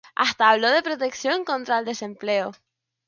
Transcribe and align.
Hasta 0.15 0.47
habló 0.49 0.71
de 0.71 0.81
protección 0.81 1.45
contra 1.45 1.77
el 1.77 1.85
desempleo. 1.85 2.53